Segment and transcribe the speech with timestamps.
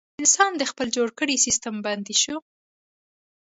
[0.21, 2.35] انسان د خپل جوړ کړي سیستم بندي شو.